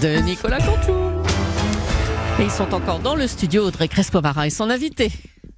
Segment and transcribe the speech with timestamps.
[0.00, 0.92] de Nicolas Cantou.
[2.40, 5.10] Et ils sont encore dans le studio, Audrey Crespo-Mara et son invité,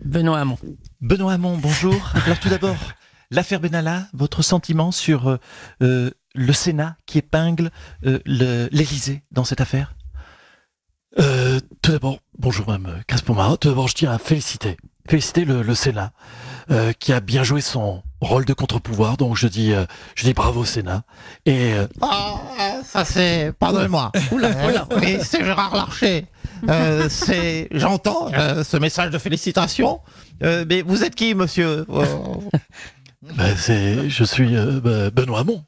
[0.02, 0.59] Benoît Hamon.
[1.00, 2.12] Benoît Hamon, bonjour.
[2.24, 2.77] Alors tout d'abord,
[3.30, 5.37] l'affaire Benalla, votre sentiment sur euh,
[5.82, 7.70] euh, le Sénat qui épingle
[8.06, 9.95] euh, l'Élysée dans cette affaire?
[11.18, 13.57] Euh, tout d'abord, bonjour Mme Crespo-Mara.
[13.57, 14.77] Tout d'abord, je tiens à féliciter,
[15.09, 16.12] féliciter le, le Sénat
[16.70, 19.16] euh, qui a bien joué son rôle de contre-pouvoir.
[19.16, 19.84] Donc je dis, euh,
[20.15, 21.02] je dis bravo au Sénat.
[21.47, 22.34] Et euh, Ah,
[22.84, 23.52] ça c'est.
[23.59, 24.12] Pardonnez-moi.
[24.33, 26.27] Euh, Oui, c'est Gérard Larcher.
[26.69, 27.69] Euh, c'est.
[27.73, 30.01] J'entends ce message de félicitations.
[30.41, 35.65] Mais vous êtes qui, monsieur bah, c'est, je suis bah, Benoît Hamon.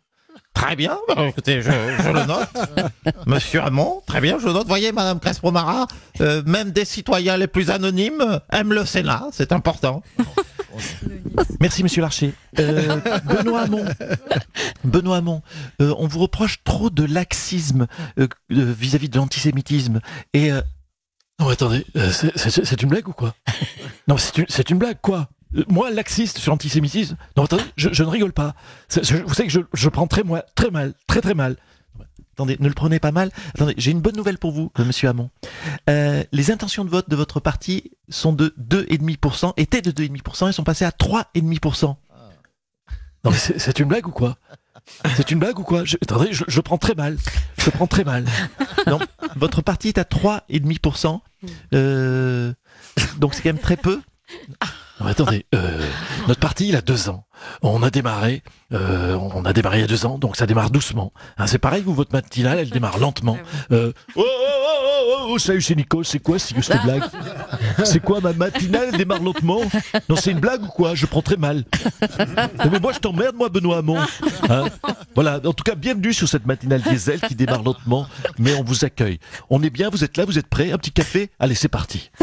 [0.54, 0.98] Très bien.
[1.08, 2.48] Bah, écoutez, je, je le note.
[3.26, 4.66] Monsieur Hamon, très bien, je le note.
[4.66, 5.86] Voyez, Madame Crespo-Mara,
[6.46, 9.28] même des citoyens les plus anonymes aiment le Sénat.
[9.32, 10.02] C'est important.
[11.60, 12.32] Merci Monsieur Larcher.
[12.58, 13.84] Euh, Benoît Hamon,
[14.84, 15.42] Benoît Hamon,
[15.80, 17.86] euh, on vous reproche trop de laxisme
[18.18, 20.00] euh, euh, vis-à-vis de l'antisémitisme.
[20.34, 23.34] Et Non, mais attendez, c'est, une blague ou quoi?
[24.08, 25.28] Non, c'est une, blague, quoi?
[25.68, 28.54] Moi, laxiste sur l'antisémitisme Non, attendez, je, je ne rigole pas.
[28.90, 31.56] Je- vous savez que je, je prends très, moi, très mal, très très mal.
[32.32, 33.30] Attendez, ne le prenez pas mal.
[33.54, 35.30] Attendez, j'ai une bonne nouvelle pour vous, euh, Monsieur Hamon.
[35.88, 40.52] Euh, les intentions de vote de votre parti sont de 2,5%, étaient de 2,5%, elles
[40.52, 41.96] sont passées à 3,5%.
[43.24, 44.36] Non, mais c'est, c'est une blague ou quoi?
[45.16, 45.84] C'est une blague ou quoi?
[45.84, 47.16] Je, Attendez, je, je prends très mal.
[47.56, 48.24] Je prends très mal.
[48.88, 48.98] Non,
[49.36, 51.20] votre parti est à 3,5%.
[51.72, 52.52] Euh,
[53.18, 54.00] donc c'est quand même très peu.
[55.02, 55.80] Non, attendez, euh,
[56.28, 57.24] notre parti, il a deux ans.
[57.62, 60.70] On a démarré, euh, on a démarré il y a deux ans, donc ça démarre
[60.70, 61.12] doucement.
[61.38, 63.36] Hein, c'est pareil, vous, votre matinale, elle démarre lentement.
[63.72, 67.02] Euh, oh, oh, oh, oh, oh, salut, c'est Nico, c'est quoi c'est cette blague
[67.84, 69.62] C'est quoi ma matinale, elle démarre lentement
[70.08, 71.64] Non, c'est une blague ou quoi Je prends très mal.
[72.64, 73.98] Non, mais moi, je t'emmerde, moi, Benoît Hamon.
[74.48, 74.66] Hein
[75.14, 78.06] voilà, en tout cas, bienvenue sur cette matinale diesel qui démarre lentement,
[78.38, 79.18] mais on vous accueille.
[79.50, 82.10] On est bien, vous êtes là, vous êtes prêts Un petit café Allez, c'est parti.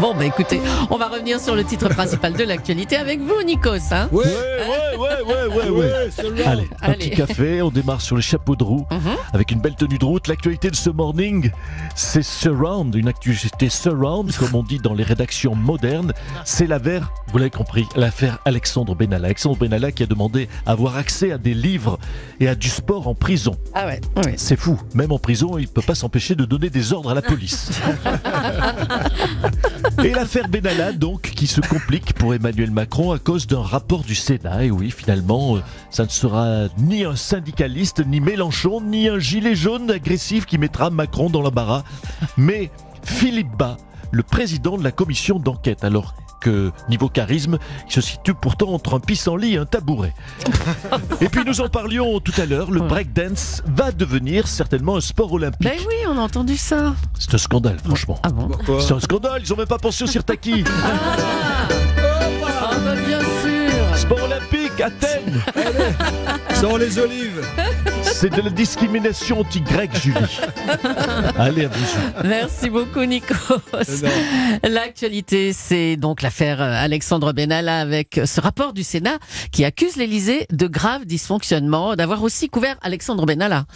[0.00, 0.60] Bon, bah écoutez,
[0.90, 3.92] on va revenir sur le titre principal de l'actualité avec vous, Nikos.
[3.92, 6.42] Hein Ouais, ouais, ouais, ouais, ouais, ouais.
[6.46, 6.96] Allez, un Allez.
[6.96, 9.10] petit café, on démarre sur les chapeaux de roue, Mhm.
[9.32, 10.28] avec une belle tenue de route.
[10.28, 11.50] L'actualité de ce morning,
[11.94, 16.12] c'est Surround, une actualité Surround, comme on dit dans les rédactions modernes.
[16.44, 19.26] C'est l'affaire, vous l'avez compris, l'affaire Alexandre Benalla.
[19.26, 21.98] Alexandre Benalla qui a demandé à avoir accès à des livres
[22.40, 23.56] et à du sport en prison.
[23.74, 24.34] Ah ouais, ouais.
[24.36, 27.14] C'est fou, même en prison, il ne peut pas s'empêcher de donner des ordres à
[27.14, 27.70] la police.
[30.04, 34.14] Et l'affaire Benalla, donc, qui se complique pour Emmanuel Macron à cause d'un rapport du
[34.14, 34.64] Sénat.
[34.64, 35.60] Et oui, finalement, euh,
[35.90, 40.90] ça ne sera ni un syndicaliste, ni Mélenchon, ni un gilet jaune agressif qui mettra
[40.90, 41.84] Macron dans l'embarras,
[42.36, 42.70] mais
[43.02, 43.76] Philippe Bas,
[44.10, 45.84] le président de la commission d'enquête.
[45.84, 50.14] Alors que, niveau charisme, il se situe pourtant entre un pissenlit et un tabouret.
[51.20, 55.32] Et puis nous en parlions tout à l'heure, le breakdance va devenir certainement un sport
[55.32, 55.60] olympique.
[55.62, 56.94] Ben oui, on a entendu ça.
[57.18, 58.18] C'est un scandale, franchement.
[58.22, 60.64] Ah bon C'est un scandale, ils ont même pas pensé au Sirtaki.
[60.66, 61.68] Ah,
[64.00, 65.42] Sport olympique, Athènes
[66.54, 67.44] Sans les olives
[68.02, 70.40] C'est de la discrimination anti-grecque, Julie.
[71.38, 72.28] Allez, à vous.
[72.28, 73.36] Merci beaucoup, Nikos.
[74.62, 79.18] L'actualité, c'est donc l'affaire euh, Alexandre Benalla avec ce rapport du Sénat
[79.52, 83.66] qui accuse l'Élysée de graves dysfonctionnements, d'avoir aussi couvert Alexandre Benalla.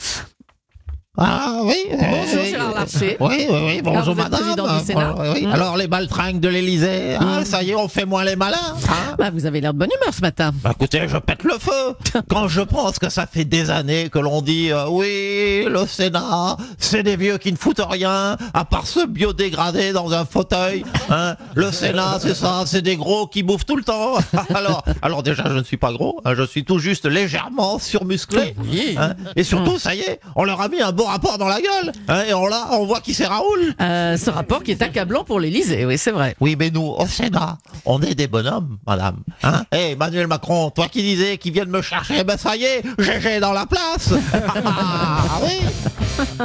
[1.17, 1.77] Ah oui.
[1.93, 2.49] Bonjour, oui.
[2.51, 3.17] Gérard Larcher.
[3.21, 3.83] Oui, oui, oui.
[3.85, 4.41] Bonjour, Alors, madame.
[4.41, 5.15] président du Sénat.
[5.21, 5.47] Euh, oui.
[5.47, 5.53] Mm.
[5.53, 7.15] Alors, les baltringues de l'Élysée.
[7.21, 7.45] Ah, Mm.
[7.45, 8.57] ça y est, on fait moins les malins.
[8.89, 10.51] hein Bah, vous avez l'air de bonne humeur ce matin.
[10.65, 11.95] Bah écoutez, je pète le feu
[12.29, 16.57] quand je pense que ça fait des années que l'on dit euh, oui, le Sénat,
[16.79, 20.85] c'est des vieux qui ne foutent rien à part se biodégrader dans un fauteuil.
[21.11, 21.37] Hein.
[21.55, 24.15] Le Sénat, c'est ça, c'est des gros qui bouffent tout le temps.
[24.55, 28.57] alors, alors déjà, je ne suis pas gros, hein, je suis tout juste légèrement surmusclé.
[28.99, 29.15] hein.
[29.37, 31.93] Et surtout, ça y est, on leur a mis un bon rapport dans la gueule.
[32.09, 33.75] hein, et on là, on voit qui c'est Raoul.
[33.81, 36.35] Euh, ce rapport qui est accablant pour l'Élysée, oui, c'est vrai.
[36.41, 39.17] Oui, mais nous, au Sénat, on est des bonhommes, madame.
[39.43, 42.83] Hein Eh, Emmanuel Macron, toi qui disais qu'ils viennent me chercher, ben ça y est,
[42.99, 44.13] GG dans la place.
[44.67, 45.59] Ah oui.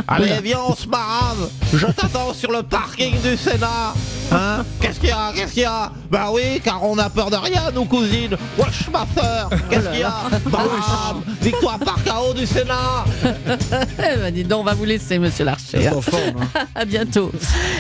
[0.08, 1.50] Allez, viens, on se marave.
[1.74, 3.94] Je t'attends sur le parking du Sénat.
[4.32, 7.32] Hein Qu'est-ce qu'il y a Qu'est-ce qu'il y a Bah oui, car on a peur
[7.32, 8.38] de rien, nous cousines.
[8.58, 9.50] Wesh, ma sœur.
[9.70, 10.14] Qu'est-ce qu'il y a
[10.46, 13.06] Bam Victoire par KO du Sénat.
[13.26, 15.90] Eh ben, dis donc, on va vous laisser, monsieur Larcher.
[16.02, 16.66] Forme, hein.
[16.76, 17.32] À bientôt.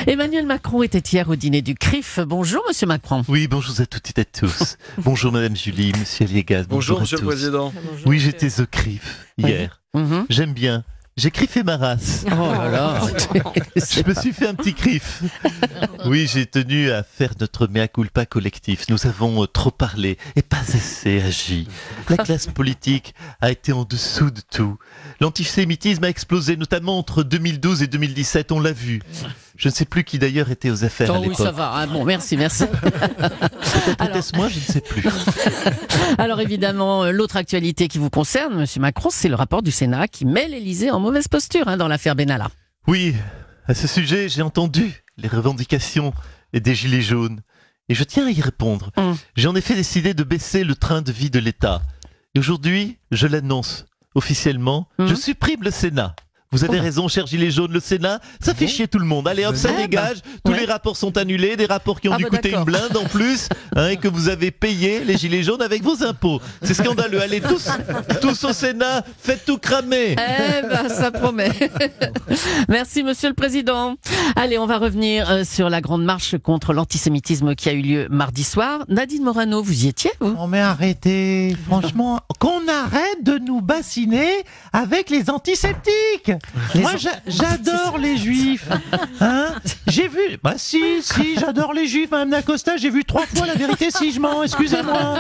[0.07, 2.19] Emmanuel Macron était hier au dîner du CRIF.
[2.25, 3.23] Bonjour, monsieur Macron.
[3.27, 4.77] Oui, bonjour à toutes et à tous.
[4.97, 6.63] bonjour Madame Julie, Monsieur Liegas.
[6.67, 7.25] Bonjour, Monsieur le.
[7.25, 7.71] Président.
[8.05, 9.81] Oui, j'étais au CRIF hier.
[9.93, 10.25] Mhm.
[10.29, 10.83] J'aime bien.
[11.19, 12.25] J'ai criffé ma race.
[12.27, 13.01] Oh là là.
[13.75, 15.21] Je me suis fait un petit criff.
[16.06, 18.86] Oui, j'ai tenu à faire notre mea culpa collectif.
[18.89, 21.68] Nous avons euh, trop parlé et pas assez agi.
[22.10, 24.77] La classe politique a été en dessous de tout.
[25.19, 29.01] L'antisémitisme a explosé, notamment entre 2012 et 2017, on l'a vu.
[29.59, 31.71] Je ne sais plus qui d'ailleurs était aux affaires Oh à oui, ça va.
[31.75, 32.63] Ah, bon, merci, merci.
[33.19, 35.03] Alors, Peut-être moi, je ne sais plus.
[36.17, 40.07] alors évidemment, euh, l'autre actualité qui vous concerne, Monsieur Macron, c'est le rapport du Sénat
[40.07, 42.50] qui met l'Élysée en mauvaise posture hein, dans l'affaire Benalla.
[42.88, 43.13] Oui,
[43.67, 46.13] à ce sujet, j'ai entendu les revendications
[46.53, 47.41] des Gilets jaunes.
[47.89, 48.91] Et je tiens à y répondre.
[48.95, 49.17] Hum.
[49.35, 51.81] J'ai en effet décidé de baisser le train de vie de l'État.
[52.33, 53.85] Et aujourd'hui, je l'annonce
[54.15, 55.07] officiellement, Hum.
[55.07, 56.15] je supprime le Sénat.
[56.51, 56.81] Vous avez Oh.
[56.81, 59.27] raison, cher Gilet jaune, le Sénat, ça fait chier tout le monde.
[59.27, 60.17] Allez hop, ça dégage.
[60.43, 60.61] Tous ouais.
[60.61, 63.03] les rapports sont annulés, des rapports qui ont Ah dû bah, coûter une blinde en
[63.03, 66.41] plus, hein, et que vous avez payé, les Gilets jaunes, avec vos impôts.
[66.63, 67.21] C'est scandaleux.
[67.21, 67.67] Allez, tous,
[68.19, 70.13] tous au Sénat, faites tout cramer.
[70.17, 71.51] Eh ben, ça promet.
[72.67, 73.93] Merci, Monsieur le Président.
[74.35, 78.07] Allez, on va revenir euh, sur la grande marche contre l'antisémitisme qui a eu lieu
[78.09, 78.85] mardi soir.
[78.87, 80.33] Nadine Morano, vous y étiez, vous?
[80.33, 84.31] Non mais arrêtez, franchement, qu'on arrête de nous bassiner
[84.73, 86.31] avec les antiseptiques.
[86.75, 88.68] Moi j'a- j'adore les juifs.
[89.21, 89.53] Hein
[89.89, 93.56] j'ai vu, bah si, si, j'adore les juifs, Madame Dacosta, j'ai vu trois fois la
[93.56, 95.18] vérité si je mens, excusez-moi.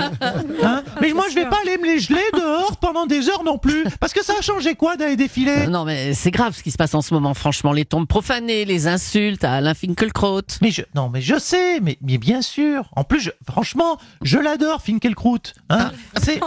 [0.63, 3.57] Hein mais moi je vais pas aller me les geler dehors pendant des heures non
[3.57, 6.71] plus, parce que ça a changé quoi d'aller défiler Non, mais c'est grave ce qui
[6.71, 7.71] se passe en ce moment, franchement.
[7.71, 10.41] Les tombes profanées, les insultes à Alain Finkielkraut.
[10.61, 12.89] Mais je, non, mais je sais, mais, mais bien sûr.
[12.95, 15.37] En plus, je- franchement, je l'adore, Finkelkraut.
[15.69, 15.91] Hein
[16.21, 16.39] c'est,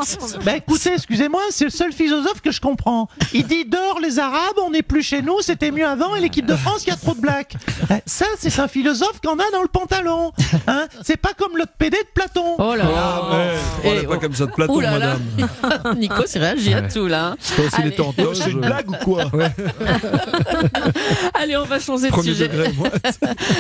[0.45, 3.09] bah écoutez, excusez-moi, c'est le seul philosophe que je comprends.
[3.33, 6.47] Il dit dehors les Arabes, on n'est plus chez nous, c'était mieux avant, et l'équipe
[6.47, 7.55] de France, il y a trop de blacks.
[8.13, 10.33] Euh, Ça, c'est un philosophe qu'on a dans le pantalon.
[10.67, 12.57] Hein c'est pas comme l'autre PD de Platon.
[12.59, 13.23] Oh là là.
[13.31, 14.21] Mais, on n'est pas oh.
[14.21, 15.17] comme ça de Ouh là là.
[15.83, 15.99] madame.
[15.99, 17.37] Nico, c'est réagi à tout, là.
[17.97, 18.35] tentos.
[18.35, 19.25] C'est une blague ou quoi
[21.35, 22.49] Allez, on va changer de Premier sujet.
[22.49, 22.73] degré.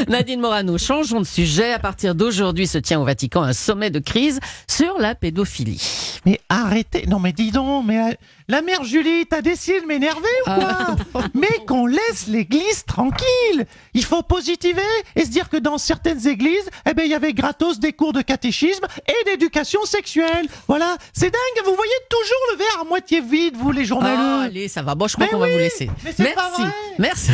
[0.08, 1.72] Nadine Morano, changeons de sujet.
[1.72, 6.20] À partir d'aujourd'hui se tient au Vatican un sommet de crise sur la pédophilie.
[6.26, 8.16] Mais arrêtez, non mais dis donc, mais
[8.48, 10.96] la, mère Julie, t'as décidé de m'énerver ou Ah.
[11.12, 14.82] quoi Mais qu'on laisse l'église tranquille Il faut positiver
[15.16, 18.12] et se dire que dans certaines églises, eh ben il y avait gratos des cours
[18.12, 20.46] de catéchisme et d'éducation sexuelle.
[20.68, 24.42] Voilà, c'est dingue, vous voyez toujours le verre à moitié vide, vous les Ah, journaleux.
[24.44, 24.94] allez, ça va.
[24.94, 25.90] Bon, je crois qu'on va vous laisser.
[26.04, 26.62] mais c'est pas Merci.
[26.62, 26.72] vrai.
[26.98, 27.30] Merci,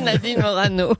[0.02, 0.94] Nadine Morano.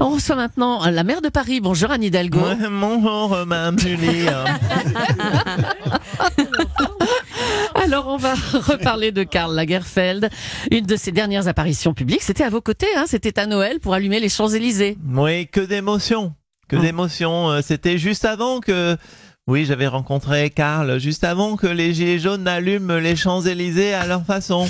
[0.00, 1.60] On reçoit maintenant la maire de Paris.
[1.60, 2.40] Bonjour, Anne Hidalgo.
[2.40, 4.26] Ouais, bonjour, euh, Madame Julie.
[7.90, 10.30] Alors, on va reparler de Karl Lagerfeld.
[10.70, 13.02] Une de ses dernières apparitions publiques, c'était à vos côtés, hein.
[13.08, 14.96] C'était à Noël pour allumer les Champs-Élysées.
[15.12, 16.32] Oui, que d'émotions.
[16.68, 16.82] Que Hum.
[16.82, 17.50] d'émotions.
[17.50, 18.96] Euh, C'était juste avant que.
[19.50, 24.24] Oui, j'avais rencontré Karl juste avant que les Gilets jaunes n'allument les Champs-Élysées à leur
[24.24, 24.68] façon.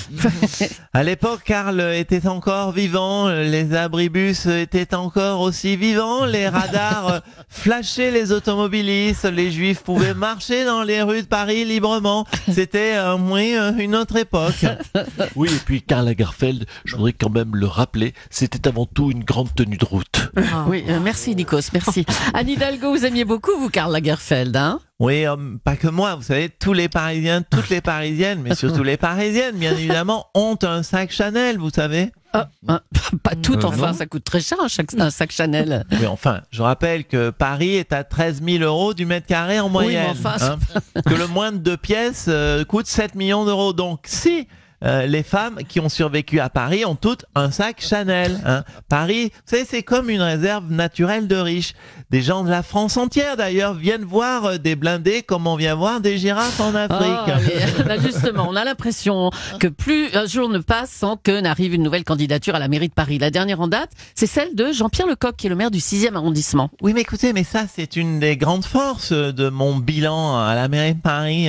[0.94, 8.11] à l'époque, Karl était encore vivant, les abribus étaient encore aussi vivants, les radars flashaient
[8.11, 12.25] les automobilistes, les juifs pouvaient marcher dans les rues de Paris librement.
[12.50, 14.65] C'était, euh, oui, une autre époque.
[15.37, 19.25] Oui, et puis Karl Lagerfeld, je voudrais quand même le rappeler, c'était avant tout une
[19.25, 20.31] grande tenue de route.
[20.67, 22.06] Oui, euh, merci Nikos, merci.
[22.32, 24.69] Anne Hidalgo, vous aimiez beaucoup, vous, Karl Lagerfeld, hein?
[24.99, 28.82] Oui, euh, pas que moi, vous savez, tous les Parisiens, toutes les Parisiennes, mais surtout
[28.82, 32.12] les Parisiennes, bien évidemment, ont un sac Chanel, vous savez.
[32.32, 32.81] Ah, ah,
[33.22, 33.93] Pas tout, Euh, enfin, non.
[33.94, 35.84] ça coûte très cher un, sac Chanel.
[35.93, 39.69] Oui, enfin, je rappelle que Paris est à 13 000 euros du mètre carré en
[39.69, 40.05] moyenne.
[40.05, 40.81] mais enfin, hein.
[41.06, 43.72] que le moins de deux pièces euh, coûte 7 millions d'euros.
[43.72, 44.46] Donc, si
[44.84, 48.41] euh, les femmes qui ont survécu à Paris ont toutes un sac Chanel.
[48.46, 48.65] hein.
[48.89, 51.75] Paris, vous savez, c'est comme une réserve naturelle de riches.
[52.10, 55.75] Des gens de la France entière, d'ailleurs, viennent voir euh, des blindés comme on vient
[55.75, 57.34] voir des girafes en Afrique.
[57.79, 61.75] mais, là, justement, on a l'impression que plus un jour ne passe sans que n'arrive
[61.75, 63.19] une nouvelle candidature à la mairie de Paris.
[63.19, 66.15] La dernière en date, c'est celle de Jean-Pierre Lecoq, qui est le maire du 6e
[66.15, 66.70] arrondissement.
[66.82, 70.69] Oui, mais écoutez, mais ça, c'est une des grandes forces de mon bilan à la
[70.69, 71.49] mairie de Paris.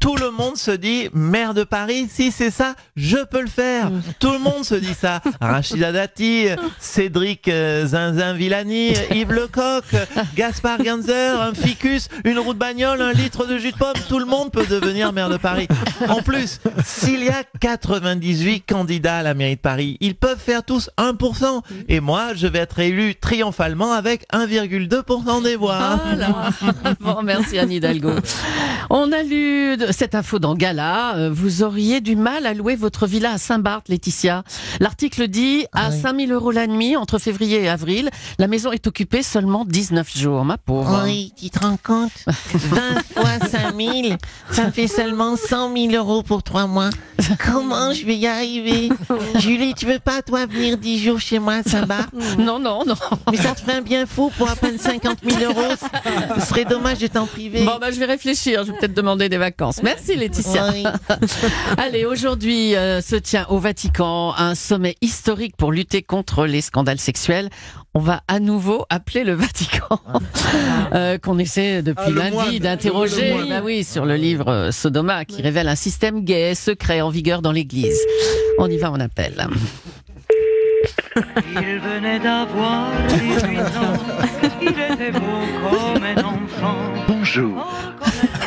[0.00, 2.63] Tout le monde se dit, maire de Paris, si c'est ça,
[2.96, 3.90] je peux le faire.
[4.18, 5.20] Tout le monde se dit ça.
[5.40, 6.46] Rachida Dati,
[6.78, 9.84] Cédric euh, Zinzin Villani, Yves Lecoq,
[10.36, 13.94] Gaspard Ganzer, un ficus, une roue de bagnole, un litre de jus de pomme.
[14.08, 15.68] Tout le monde peut devenir maire de Paris.
[16.08, 20.62] En plus, s'il y a 98 candidats à la mairie de Paris, ils peuvent faire
[20.62, 21.62] tous 1%.
[21.88, 25.76] Et moi, je vais être élu triomphalement avec 1,2% des voix.
[25.80, 26.50] Ah là
[27.00, 28.12] Bon, merci Anne Hidalgo.
[28.90, 31.16] On a lu cette info dans Gala.
[31.16, 34.44] Euh, Vous auriez du mal à louer votre villa à Saint-Barth, Laetitia.
[34.80, 36.00] L'article dit à oui.
[36.00, 38.10] 5000 euros la nuit entre février et avril.
[38.38, 41.02] La maison est occupée seulement 19 jours, ma pauvre.
[41.04, 42.12] Oui, tu te rends compte?
[42.26, 42.80] 20
[43.14, 44.16] fois 5 000,
[44.50, 46.90] ça fait seulement 100 000 euros pour 3 mois.
[47.44, 48.88] Comment je vais y arriver?
[49.38, 52.10] Julie, tu veux pas, toi, venir 10 jours chez moi à Saint-Barth?
[52.38, 52.94] Non, non, non.
[53.30, 55.74] Mais ça te ferait un bien fou pour à peine 50 000 euros.
[56.38, 57.64] Ce serait dommage de t'en priver.
[57.64, 58.64] Bon, bah, je vais réfléchir.
[58.64, 59.82] Je vais peut-être demander des vacances.
[59.82, 60.70] Merci, Laetitia.
[60.72, 60.84] Oui.
[61.78, 66.98] Allez, aujourd'hui euh, se tient au Vatican un sommet historique pour lutter contre les scandales
[66.98, 67.48] sexuels.
[67.94, 70.00] On va à nouveau appeler le Vatican,
[70.94, 73.34] euh, qu'on essaie depuis Ah, lundi d'interroger.
[73.48, 77.40] Bah oui, sur le livre euh, Sodoma, qui révèle un système gay secret en vigueur
[77.40, 77.98] dans l'Église.
[78.58, 79.46] On y va, on appelle.
[81.16, 85.20] Il venait d'avoir 18 ans, il était beau
[85.70, 86.76] comme un enfant.
[87.06, 87.66] Bonjour,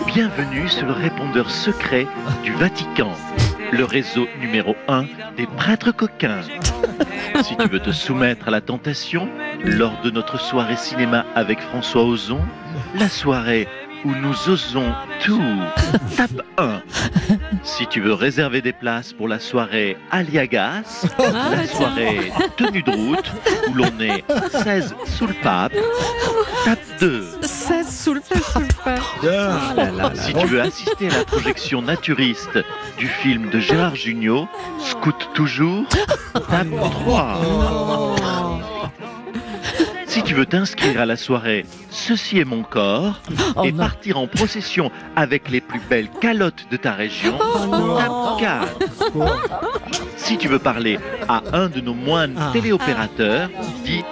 [0.06, 2.06] bienvenue sur le répondeur secret
[2.44, 3.14] du Vatican,
[3.72, 5.06] le réseau numéro 1
[5.36, 6.42] des prêtres coquins.
[7.44, 9.30] Si tu veux te soumettre à la tentation,
[9.64, 12.42] lors de notre soirée cinéma avec François Ozon,
[12.96, 13.68] la soirée
[14.06, 14.92] où nous osons
[15.24, 15.42] tout,
[16.16, 16.82] tape 1.
[17.64, 23.32] Si tu veux réserver des places pour la soirée Aliagas, la soirée tenue de route,
[23.70, 25.74] où l'on est 16 sous le pape,
[26.66, 27.24] tape 2.
[27.42, 28.22] 16 le
[29.22, 30.16] Bien.
[30.16, 32.60] Si tu veux assister à la projection naturiste
[32.98, 34.48] du film de Gérard Jugnot,
[34.80, 35.86] Scout toujours,
[36.34, 37.40] tape 3.
[40.06, 43.22] Si tu veux t'inscrire à la soirée Ceci est mon corps
[43.56, 48.80] Oh et partir en procession avec les plus belles calottes de ta région, tape 4.
[50.16, 53.50] Si tu veux parler à un de nos moines téléopérateurs,
[53.86, 54.04] dis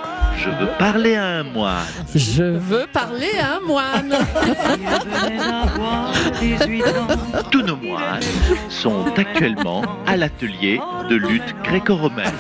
[0.46, 1.86] Je veux parler à un moine.
[2.14, 4.14] Je veux parler à un moine.
[4.46, 7.42] Il venait d'avoir 18 ans.
[7.50, 8.22] Tous nos moines
[8.70, 12.34] sont actuellement à l'atelier de lutte gréco-romaine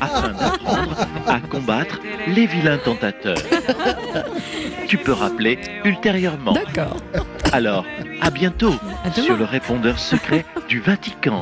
[0.00, 0.96] afin d'apprendre
[1.28, 3.38] à combattre les vilains tentateurs.
[4.88, 6.54] Tu peux rappeler ultérieurement.
[6.54, 6.96] D'accord.
[7.52, 7.84] Alors,
[8.20, 8.74] à bientôt
[9.04, 11.40] À sur le répondeur secret du Vatican.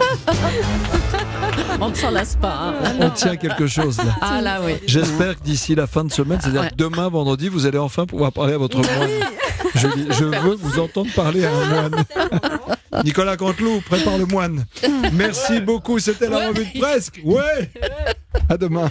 [1.81, 2.53] On ne s'en lasse pas.
[2.53, 2.75] hein.
[3.01, 4.15] On tient quelque chose là.
[4.21, 4.75] Ah là oui.
[4.87, 6.71] J'espère que d'ici la fin de semaine, c'est-à-dire Ouais.
[6.77, 9.11] demain, vendredi, vous allez enfin pouvoir parler à votre moine.
[9.75, 9.87] Je,
[10.25, 12.05] veux vous entendre parler à un moine.
[13.05, 14.65] Nicolas Canteloup, prépare le moine.
[15.13, 17.21] Merci beaucoup, c'était la revue de presque.
[17.25, 17.71] Ouais.
[18.49, 18.91] À demain.